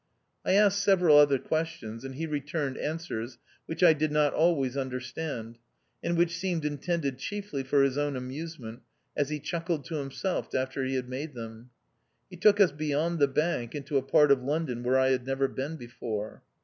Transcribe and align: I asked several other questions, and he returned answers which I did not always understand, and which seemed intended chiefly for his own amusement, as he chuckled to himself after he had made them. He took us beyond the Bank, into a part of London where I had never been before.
I 0.43 0.53
asked 0.53 0.79
several 0.81 1.15
other 1.15 1.37
questions, 1.37 2.03
and 2.03 2.15
he 2.15 2.25
returned 2.25 2.75
answers 2.75 3.37
which 3.67 3.83
I 3.83 3.93
did 3.93 4.11
not 4.11 4.33
always 4.33 4.75
understand, 4.75 5.59
and 6.03 6.17
which 6.17 6.35
seemed 6.35 6.65
intended 6.65 7.19
chiefly 7.19 7.61
for 7.61 7.83
his 7.83 7.99
own 7.99 8.15
amusement, 8.15 8.81
as 9.15 9.29
he 9.29 9.39
chuckled 9.39 9.85
to 9.85 9.97
himself 9.97 10.55
after 10.55 10.83
he 10.83 10.95
had 10.95 11.07
made 11.07 11.35
them. 11.35 11.69
He 12.31 12.35
took 12.37 12.59
us 12.59 12.71
beyond 12.71 13.19
the 13.19 13.27
Bank, 13.27 13.75
into 13.75 13.95
a 13.97 14.01
part 14.01 14.31
of 14.31 14.41
London 14.41 14.81
where 14.81 14.97
I 14.97 15.09
had 15.11 15.27
never 15.27 15.47
been 15.47 15.75
before. 15.75 16.41